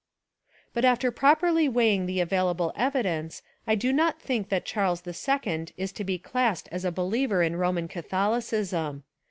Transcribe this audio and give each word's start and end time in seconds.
But 0.73 0.83
after 0.83 1.11
properly 1.11 1.69
weighing 1.69 2.07
the 2.07 2.21
available 2.21 2.73
evidence 2.75 3.43
I 3.67 3.75
do 3.75 3.93
not 3.93 4.19
think 4.19 4.49
that 4.49 4.65
Charles 4.65 5.03
II 5.05 5.67
Is 5.77 5.91
to 5.91 6.03
be 6.03 6.17
classed 6.17 6.67
as 6.71 6.83
a 6.83 6.91
believer 6.91 7.43
In 7.43 7.55
Roman 7.55 7.87
Catholicism. 7.87 9.03